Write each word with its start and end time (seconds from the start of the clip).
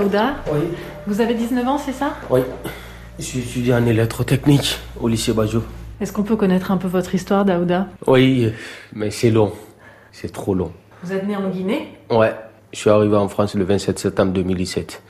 Daouda. 0.00 0.36
Oui. 0.50 0.60
Vous 1.06 1.20
avez 1.20 1.34
19 1.34 1.68
ans, 1.68 1.76
c'est 1.78 1.92
ça? 1.92 2.14
Oui. 2.30 2.40
Je 3.18 3.24
suis 3.24 3.40
étudiant 3.40 3.76
en 3.82 3.86
électrotechnique 3.86 4.78
au 4.98 5.08
lycée 5.08 5.34
Bajo. 5.34 5.62
Est-ce 6.00 6.10
qu'on 6.12 6.22
peut 6.22 6.36
connaître 6.36 6.70
un 6.70 6.78
peu 6.78 6.88
votre 6.88 7.14
histoire, 7.14 7.44
Daouda? 7.44 7.86
Oui, 8.06 8.50
mais 8.94 9.10
c'est 9.10 9.30
long. 9.30 9.52
C'est 10.10 10.32
trop 10.32 10.54
long. 10.54 10.72
Vous 11.02 11.12
êtes 11.12 11.26
né 11.26 11.36
en 11.36 11.50
Guinée? 11.50 11.88
Ouais. 12.10 12.34
Je 12.72 12.78
suis 12.78 12.88
arrivé 12.88 13.14
en 13.16 13.28
France 13.28 13.54
le 13.54 13.64
27 13.64 13.98
septembre 13.98 14.32
2017. 14.32 15.02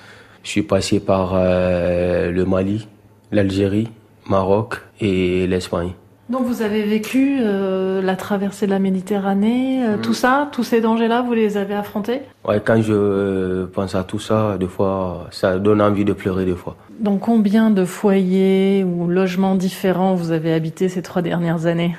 Je 0.42 0.48
suis 0.48 0.62
passé 0.62 0.98
par 0.98 1.32
euh, 1.34 2.32
le 2.32 2.44
Mali, 2.44 2.88
l'Algérie, 3.30 3.88
Maroc 4.26 4.80
et 5.00 5.46
l'Espagne. 5.46 5.92
Donc 6.30 6.44
vous 6.46 6.62
avez 6.62 6.84
vécu 6.84 7.40
euh, 7.42 8.00
la 8.00 8.14
traversée 8.14 8.66
de 8.66 8.70
la 8.70 8.78
Méditerranée, 8.78 9.84
euh, 9.84 9.96
tout 10.00 10.14
ça, 10.14 10.48
tous 10.52 10.62
ces 10.62 10.80
dangers-là, 10.80 11.22
vous 11.22 11.32
les 11.32 11.56
avez 11.56 11.74
affrontés? 11.74 12.22
Ouais, 12.44 12.62
quand 12.64 12.80
je 12.80 12.92
euh, 12.94 13.66
pense 13.66 13.96
à 13.96 14.04
tout 14.04 14.20
ça, 14.20 14.56
des 14.56 14.68
fois, 14.68 15.26
ça 15.32 15.58
donne 15.58 15.82
envie 15.82 16.04
de 16.04 16.12
pleurer 16.12 16.44
des 16.44 16.54
fois. 16.54 16.76
Dans 17.00 17.16
combien 17.16 17.70
de 17.70 17.84
foyers 17.84 18.84
ou 18.84 19.08
logements 19.08 19.56
différents 19.56 20.14
vous 20.14 20.30
avez 20.30 20.52
habité 20.52 20.88
ces 20.88 21.02
trois 21.02 21.20
dernières 21.20 21.66
années? 21.66 21.96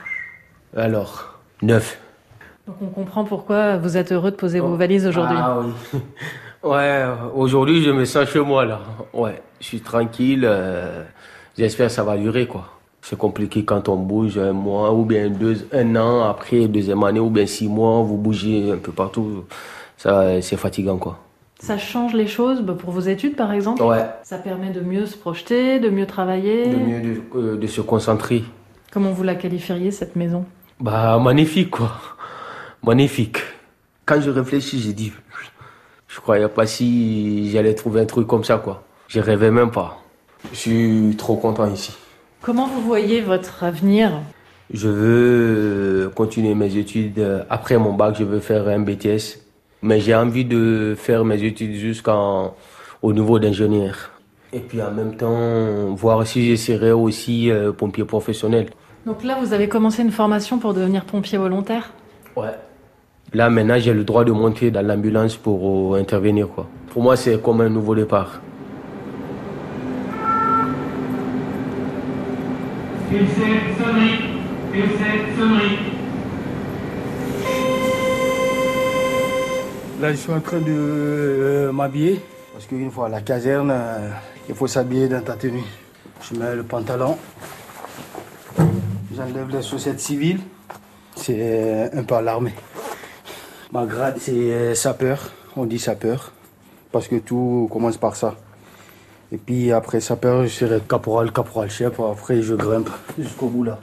Alors, 0.78 1.38
neuf. 1.62 2.00
Donc 2.68 2.78
on 2.82 2.88
comprend 2.88 3.26
pourquoi 3.26 3.76
vous 3.76 3.98
êtes 3.98 4.14
heureux 4.14 4.32
de 4.32 4.38
poser 4.38 4.62
vos 4.62 4.76
valises 4.76 5.08
aujourd'hui. 5.08 5.38
Ah 5.40 5.58
oui. 5.62 6.00
Ouais, 6.64 7.04
aujourd'hui 7.34 7.84
je 7.84 7.90
me 7.90 8.06
sens 8.06 8.30
chez 8.30 8.40
moi 8.40 8.66
là. 8.66 8.82
Ouais, 9.14 9.42
je 9.60 9.66
suis 9.66 9.82
tranquille. 9.82 10.46
euh, 10.46 11.04
J'espère 11.58 11.88
que 11.88 11.94
ça 11.94 12.04
va 12.04 12.16
durer 12.18 12.46
quoi. 12.46 12.70
C'est 13.02 13.18
compliqué 13.18 13.66
quand 13.66 13.90
on 13.90 13.98
bouge 13.98 14.38
un 14.38 14.54
mois 14.54 14.94
ou 14.94 15.06
bien 15.06 15.30
deux, 15.30 15.68
un 15.74 15.96
an 15.96 16.24
après 16.24 16.68
deuxième 16.68 17.04
année 17.04 17.20
ou 17.20 17.30
bien 17.30 17.46
six 17.48 17.68
mois, 17.68 18.02
vous 18.04 18.18
bougez 18.18 18.72
un 18.72 18.78
peu 18.78 18.92
partout. 18.92 19.44
Ça, 19.98 20.42
c'est 20.42 20.58
fatigant 20.58 20.98
quoi. 20.98 21.20
Ça 21.60 21.78
change 21.78 22.14
les 22.14 22.28
choses 22.28 22.62
bah, 22.62 22.74
pour 22.78 22.92
vos 22.92 23.02
études 23.02 23.36
par 23.36 23.52
exemple 23.52 23.84
Ouais. 23.84 24.06
Ça 24.24 24.38
permet 24.38 24.72
de 24.72 24.82
mieux 24.82 25.06
se 25.06 25.16
projeter, 25.18 25.80
de 25.80 25.90
mieux 25.90 26.08
travailler. 26.08 26.68
De 26.70 26.76
mieux 26.76 27.02
de, 27.02 27.22
euh, 27.36 27.58
de 27.58 27.68
se 27.68 27.82
concentrer. 27.82 28.44
Comment 28.92 29.12
vous 29.12 29.24
la 29.24 29.36
qualifieriez 29.36 29.92
cette 29.92 30.16
maison? 30.16 30.46
Bah 30.80 31.20
magnifique 31.20 31.70
quoi. 31.72 31.92
Magnifique. 32.84 33.38
Quand 34.06 34.20
je 34.20 34.32
réfléchis, 34.32 34.80
j'ai 34.80 34.94
dit, 34.94 35.14
je 36.08 36.20
croyais 36.20 36.48
pas 36.50 36.66
si 36.66 37.52
j'allais 37.52 37.76
trouver 37.76 38.02
un 38.02 38.06
truc 38.06 38.28
comme 38.28 38.44
ça 38.44 38.58
quoi. 38.58 38.84
Je 39.08 39.20
rêvais 39.20 39.52
même 39.52 39.70
pas. 39.72 40.00
Je 40.52 40.58
suis 40.58 41.16
trop 41.18 41.36
content 41.36 41.68
ici. 41.72 41.96
Comment 42.42 42.66
vous 42.66 42.82
voyez 42.82 43.22
votre 43.22 43.64
avenir? 43.64 44.14
Je 44.74 44.88
veux 44.88 46.12
continuer 46.16 46.56
mes 46.56 46.76
études. 46.76 47.24
Après 47.52 47.78
mon 47.78 47.94
bac, 47.94 48.16
je 48.18 48.24
veux 48.24 48.40
faire 48.40 48.68
un 48.68 48.80
BTS. 48.80 49.38
Mais 49.84 50.00
j'ai 50.00 50.16
envie 50.16 50.44
de 50.44 50.96
faire 50.98 51.24
mes 51.24 51.44
études 51.44 51.76
jusqu'au 51.76 52.54
niveau 53.04 53.38
d'ingénieur. 53.38 54.10
Et 54.54 54.60
puis 54.60 54.82
en 54.82 54.90
même 54.90 55.16
temps, 55.16 55.94
voir 55.94 56.26
si 56.26 56.48
j'essaierai 56.48 56.92
aussi 56.92 57.52
euh, 57.52 57.72
pompier 57.72 58.06
professionnel. 58.06 58.72
Donc 59.06 59.24
là, 59.24 59.38
vous 59.40 59.54
avez 59.54 59.70
commencé 59.70 60.02
une 60.02 60.12
formation 60.12 60.58
pour 60.58 60.74
devenir 60.74 61.06
pompier 61.06 61.38
volontaire? 61.38 61.92
Ouais. 62.36 62.56
Là 63.34 63.52
maintenant, 63.52 63.78
j'ai 63.78 63.94
le 63.94 64.04
droit 64.04 64.24
de 64.26 64.32
monter 64.32 64.72
dans 64.72 64.86
l'ambulance 64.86 65.36
pour 65.38 65.96
euh, 65.96 66.00
intervenir. 66.00 66.48
Quoi. 66.50 66.68
Pour 66.92 67.04
moi, 67.04 67.16
c'est 67.16 67.40
comme 67.40 67.62
un 67.62 67.70
nouveau 67.70 67.94
départ. 67.94 68.42
Pulsez, 73.12 73.76
sonnerie. 73.78 74.20
Pulsez, 74.72 75.38
sonnerie. 75.38 75.78
Là, 80.00 80.12
je 80.12 80.16
suis 80.16 80.32
en 80.32 80.40
train 80.40 80.60
de 80.60 80.72
euh, 80.72 81.72
m'habiller. 81.74 82.22
Parce 82.54 82.66
qu'une 82.68 82.90
fois 82.90 83.08
à 83.08 83.10
la 83.10 83.20
caserne, 83.20 83.70
euh, 83.70 84.12
il 84.48 84.56
faut 84.56 84.68
s'habiller 84.68 85.10
dans 85.10 85.22
ta 85.22 85.34
tenue. 85.34 85.66
Je 86.22 86.40
mets 86.40 86.56
le 86.56 86.64
pantalon. 86.64 87.18
J'enlève 89.14 89.50
les 89.50 89.62
chaussettes 89.62 90.00
civiles. 90.00 90.40
C'est 91.18 91.36
euh, 91.38 91.90
un 91.94 92.04
peu 92.04 92.16
à 92.16 92.22
l'armée. 92.22 92.54
Ma 93.74 93.86
grade, 93.86 94.20
c'est 94.20 94.74
sapeur. 94.74 95.34
On 95.58 95.66
dit 95.66 95.80
sapeur. 95.80 96.32
Parce 96.94 97.10
que 97.10 97.18
tout 97.18 97.68
commence 97.70 97.98
par 97.98 98.16
ça. 98.16 98.36
Et 99.34 99.38
puis 99.38 99.72
après 99.72 100.02
sapeur, 100.02 100.44
je 100.44 100.50
serai 100.50 100.82
caporal, 100.82 101.32
caporal 101.32 101.70
chef. 101.70 102.00
Après, 102.00 102.42
je 102.42 102.54
grimpe 102.54 102.90
jusqu'au 103.18 103.48
bout 103.48 103.64
là. 103.64 103.80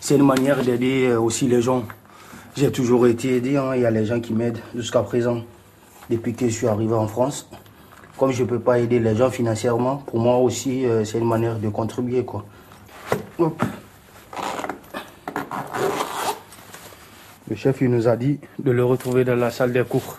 C'est 0.00 0.16
une 0.16 0.26
manière 0.26 0.62
d'aider 0.62 1.06
euh, 1.06 1.20
aussi 1.20 1.46
les 1.48 1.62
gens. 1.62 1.84
J'ai 2.54 2.70
toujours 2.70 3.06
été 3.06 3.36
aidé, 3.36 3.56
hein. 3.56 3.74
il 3.74 3.80
y 3.80 3.86
a 3.86 3.90
les 3.90 4.04
gens 4.04 4.20
qui 4.20 4.34
m'aident 4.34 4.58
jusqu'à 4.74 5.00
présent, 5.00 5.42
depuis 6.10 6.34
que 6.34 6.46
je 6.46 6.52
suis 6.52 6.66
arrivé 6.66 6.92
en 6.92 7.06
France. 7.08 7.48
Comme 8.18 8.30
je 8.30 8.42
ne 8.42 8.48
peux 8.48 8.58
pas 8.58 8.78
aider 8.78 8.98
les 8.98 9.16
gens 9.16 9.30
financièrement, 9.30 9.96
pour 10.06 10.20
moi 10.20 10.36
aussi, 10.36 10.84
euh, 10.84 11.04
c'est 11.04 11.18
une 11.18 11.26
manière 11.26 11.58
de 11.58 11.68
contribuer. 11.70 12.24
Quoi. 12.24 12.44
Hop. 13.38 13.62
Le 17.48 17.56
chef 17.56 17.80
il 17.80 17.90
nous 17.90 18.06
a 18.06 18.16
dit 18.16 18.38
de 18.58 18.70
le 18.70 18.84
retrouver 18.84 19.24
dans 19.24 19.36
la 19.36 19.50
salle 19.50 19.72
des 19.72 19.84
cours. 19.84 20.18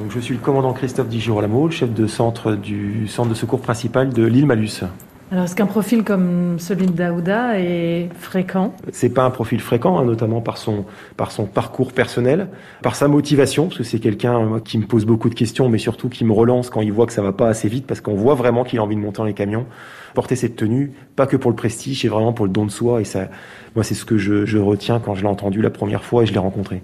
Donc, 0.00 0.10
je 0.10 0.18
suis 0.18 0.34
le 0.34 0.40
commandant 0.40 0.72
Christophe 0.72 1.08
Digirolamo, 1.08 1.70
chef 1.70 1.94
de 1.94 2.08
centre 2.08 2.56
du 2.56 3.06
centre 3.06 3.28
de 3.28 3.34
secours 3.34 3.60
principal 3.60 4.12
de 4.12 4.24
l'île 4.24 4.46
Malus. 4.46 4.82
Alors, 5.30 5.44
est-ce 5.44 5.54
qu'un 5.54 5.66
profil 5.66 6.02
comme 6.02 6.58
celui 6.58 6.86
de 6.86 6.92
Daouda 6.92 7.58
est 7.60 8.08
fréquent? 8.18 8.74
C'est 8.92 9.08
pas 9.08 9.24
un 9.24 9.30
profil 9.30 9.60
fréquent, 9.60 9.98
hein, 9.98 10.04
notamment 10.04 10.40
par 10.40 10.58
son, 10.58 10.84
par 11.16 11.30
son 11.30 11.46
parcours 11.46 11.92
personnel, 11.92 12.48
par 12.82 12.96
sa 12.96 13.06
motivation, 13.06 13.66
parce 13.66 13.78
que 13.78 13.84
c'est 13.84 14.00
quelqu'un 14.00 14.60
qui 14.64 14.78
me 14.78 14.84
pose 14.84 15.06
beaucoup 15.06 15.28
de 15.28 15.34
questions, 15.34 15.68
mais 15.68 15.78
surtout 15.78 16.08
qui 16.08 16.24
me 16.24 16.32
relance 16.32 16.70
quand 16.70 16.80
il 16.80 16.92
voit 16.92 17.06
que 17.06 17.12
ça 17.12 17.22
va 17.22 17.32
pas 17.32 17.48
assez 17.48 17.68
vite, 17.68 17.86
parce 17.86 18.00
qu'on 18.00 18.14
voit 18.14 18.34
vraiment 18.34 18.64
qu'il 18.64 18.80
a 18.80 18.82
envie 18.82 18.96
de 18.96 19.00
monter 19.00 19.18
dans 19.18 19.24
les 19.24 19.32
camions. 19.32 19.64
Porter 20.12 20.34
cette 20.34 20.56
tenue, 20.56 20.92
pas 21.14 21.26
que 21.26 21.36
pour 21.36 21.50
le 21.50 21.56
prestige, 21.56 22.02
c'est 22.02 22.08
vraiment 22.08 22.32
pour 22.32 22.46
le 22.46 22.52
don 22.52 22.66
de 22.66 22.70
soi, 22.70 23.00
et 23.00 23.04
ça, 23.04 23.28
moi, 23.76 23.84
c'est 23.84 23.94
ce 23.94 24.04
que 24.04 24.18
je, 24.18 24.44
je 24.44 24.58
retiens 24.58 24.98
quand 24.98 25.14
je 25.14 25.22
l'ai 25.22 25.28
entendu 25.28 25.62
la 25.62 25.70
première 25.70 26.04
fois 26.04 26.24
et 26.24 26.26
je 26.26 26.32
l'ai 26.32 26.38
rencontré. 26.38 26.82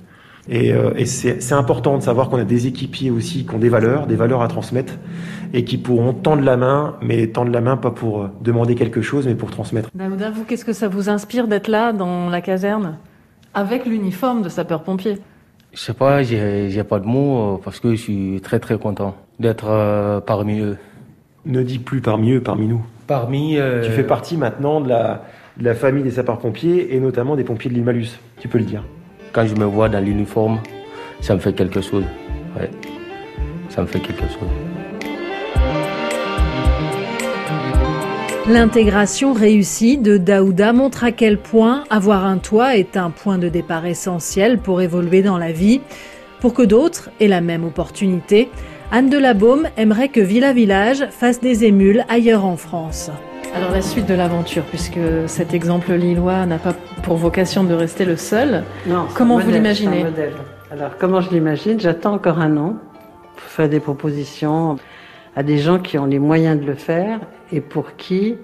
Et, 0.53 0.73
euh, 0.73 0.91
et 0.97 1.07
c'est 1.07 1.53
important 1.53 1.97
de 1.97 2.03
savoir 2.03 2.29
qu'on 2.29 2.39
a 2.39 2.45
des 2.45 2.67
équipiers 2.67 3.11
aussi 3.13 3.47
qui 3.47 3.55
ont 3.55 3.59
des 3.59 3.69
valeurs, 3.69 4.09
des 4.09 4.17
valeurs 4.17 4.43
à 4.43 4.49
transmettre, 4.49 4.95
et 5.55 5.63
qui 5.65 5.79
pourront 5.79 6.13
tendre 6.13 6.43
la 6.43 6.57
main, 6.57 6.97
mais 7.01 7.29
tendre 7.29 7.53
la 7.53 7.61
main 7.61 7.77
pas 7.77 7.93
pour 7.93 8.23
euh, 8.23 8.27
demander 8.43 8.75
quelque 8.75 9.01
chose, 9.01 9.29
mais 9.29 9.37
pour 9.37 9.53
transmettre. 9.53 9.91
Daouda, 9.95 10.31
vous, 10.31 10.43
qu'est-ce 10.45 10.65
que 10.65 10.73
ça 10.73 10.89
vous 10.89 11.09
inspire 11.09 11.47
d'être 11.47 11.69
là, 11.69 11.93
dans 11.93 12.29
la 12.29 12.41
caserne, 12.41 12.99
avec 13.55 13.87
l'uniforme 13.87 14.43
de 14.43 14.49
sapeur-pompier? 14.49 15.19
Je 15.73 15.79
sais 15.79 15.95
pas, 15.95 16.25
j'ai 16.25 16.83
pas 16.83 16.99
de 16.99 17.07
mots 17.07 17.55
euh, 17.55 17.61
parce 17.65 17.79
que 17.79 17.93
je 17.93 18.01
suis 18.01 18.41
très 18.43 18.59
très 18.59 18.77
content 18.77 19.15
d'être 19.39 19.69
euh, 19.69 20.21
parmi 20.21 20.59
eux. 20.59 20.77
Ne 21.47 21.63
dis 21.63 21.79
plus 21.79 22.01
parmi 22.01 22.33
eux, 22.33 22.41
parmi 22.41 22.67
nous. 22.67 22.85
Parmi. 23.07 23.57
euh, 23.57 23.85
Tu 23.85 23.93
fais 23.93 24.03
partie 24.03 24.37
maintenant 24.37 24.81
de 24.81 24.89
la, 24.89 25.23
de 25.59 25.65
la 25.65 25.75
famille 25.75 26.03
des 26.03 26.11
sapeurs-pompiers 26.11 26.93
et 26.95 26.99
notamment 26.99 27.37
des 27.37 27.45
pompiers 27.45 27.71
de 27.71 27.77
l'île 27.77 27.85
Malus. 27.85 28.19
Tu 28.41 28.49
peux 28.49 28.59
le 28.59 28.65
dire. 28.65 28.83
Quand 29.33 29.47
je 29.47 29.55
me 29.55 29.65
vois 29.65 29.89
dans 29.89 30.05
l'uniforme, 30.05 30.61
ça 31.21 31.35
me 31.35 31.41
fait 31.41 31.53
quelque 31.53 31.81
chose. 31.81 32.05
Ouais. 32.59 32.71
Ça 33.69 33.83
me 33.83 33.87
fait 33.87 34.01
quelque 34.01 34.23
chose. 34.23 34.49
L'intégration 38.49 39.33
réussie 39.33 39.97
de 39.97 40.17
Daouda 40.17 40.73
montre 40.73 41.05
à 41.05 41.13
quel 41.13 41.39
point 41.39 41.85
avoir 41.91 42.27
un 42.27 42.39
toit 42.39 42.77
est 42.77 42.97
un 42.97 43.11
point 43.11 43.39
de 43.39 43.49
départ 43.49 43.87
essentiel 43.87 44.59
pour 44.59 44.81
évoluer 44.81 45.23
dans 45.23 45.39
la 45.39 45.53
vie. 45.53 45.81
Pour 46.41 46.53
que 46.53 46.63
d'autres 46.63 47.11
aient 47.21 47.29
la 47.29 47.41
même 47.41 47.65
opportunité, 47.65 48.49
Anne 48.91 49.11
de 49.11 49.19
la 49.19 49.35
Baume 49.35 49.69
aimerait 49.77 50.09
que 50.09 50.21
Villa 50.21 50.53
Village 50.53 51.07
fasse 51.11 51.41
des 51.41 51.65
émules 51.65 52.05
ailleurs 52.09 52.45
en 52.45 52.57
France. 52.57 53.13
Alors, 53.55 53.71
la 53.73 53.83
suite 53.83 54.07
de 54.07 54.15
l'aventure, 54.15 54.63
puisque 54.65 54.99
cet 55.27 55.55
exemple 55.55 55.93
lillois 55.93 56.47
n'a 56.47 56.59
pas 56.59 56.73
pour 57.03 57.17
vocation 57.17 57.65
de 57.65 57.75
rester 57.75 58.05
le 58.05 58.17
seul. 58.17 58.65
Non, 58.87 59.07
Comment 59.15 59.39
vous 59.39 59.51
l'imaginez. 59.51 60.05
Alors, 60.71 60.97
comment 60.99 61.21
je 61.21 61.31
l'imagine? 61.31 61.81
J'attends 61.81 62.15
encore 62.15 62.39
un 62.39 62.57
an 62.57 62.77
pour 63.37 63.43
faire 63.49 63.69
des 63.69 63.81
propositions 63.81 64.77
à 65.35 65.43
des 65.43 65.59
gens 65.59 65.79
qui 65.79 65.99
ont 65.99 66.07
les 66.07 66.19
moyens 66.19 66.61
de 66.61 66.67
le 66.67 66.75
faire 66.75 67.21
et 67.53 67.61
pour 67.61 67.97
qui 67.97 68.37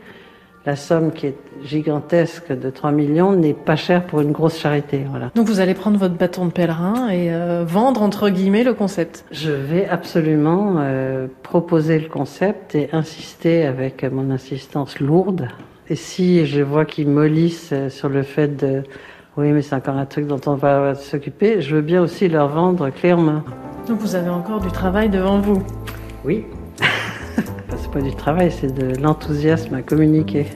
la 0.67 0.75
somme 0.75 1.13
qui 1.13 1.29
est 1.29 1.37
gigantesque 1.63 2.53
de 2.53 2.71
3 2.71 2.91
millions 2.91 3.33
n'est 3.33 3.55
pas 3.55 3.77
chère 3.77 4.05
pour 4.05 4.21
une 4.21 4.33
grosse 4.33 4.59
charité. 4.59 5.07
Voilà. 5.09 5.31
Donc, 5.35 5.47
vous 5.47 5.61
allez 5.61 5.75
prendre 5.75 5.97
votre 5.97 6.17
bâton 6.17 6.47
de 6.47 6.51
pèlerin 6.51 7.09
et 7.09 7.33
euh, 7.33 7.65
vendre, 7.65 8.03
entre 8.03 8.29
guillemets, 8.29 8.65
le 8.65 8.75
concept. 8.75 9.25
Je 9.31 9.53
vais 9.53 9.87
absolument 9.89 10.75
euh, 10.79 11.29
proposer 11.45 12.01
le 12.01 12.09
concept 12.09 12.75
et 12.75 12.89
insister 12.93 13.65
avec 13.65 14.03
mon 14.05 14.31
insistance 14.31 14.99
lourde. 14.99 15.49
Et 15.89 15.95
si 15.95 16.45
je 16.47 16.63
vois 16.63 16.85
qu'ils 16.85 17.09
mollissent 17.09 17.71
euh, 17.73 17.89
sur 17.89 18.09
le 18.09 18.25
fait 18.25 18.49
de 18.57 18.83
oui, 19.37 19.53
mais 19.53 19.63
c'est 19.63 19.75
encore 19.75 19.97
un 19.97 20.07
truc 20.07 20.27
dont 20.27 20.41
on 20.47 20.55
va 20.55 20.95
s'occuper, 20.95 21.61
je 21.61 21.77
veux 21.77 21.83
bien 21.83 22.01
aussi 22.03 22.27
leur 22.27 22.49
vendre 22.49 22.89
clairement. 22.91 23.43
Donc, 23.87 24.01
vous 24.01 24.17
avez 24.17 24.31
encore 24.31 24.61
du 24.61 24.73
travail 24.73 25.11
devant 25.11 25.39
vous. 25.39 25.63
Oui. 26.25 26.45
C'est 27.77 27.91
pas 27.91 28.01
du 28.01 28.15
travail, 28.15 28.53
c'est 28.53 28.73
de 28.73 29.01
l'enthousiasme 29.01 29.75
à 29.75 29.83
communiquer. 29.83 30.47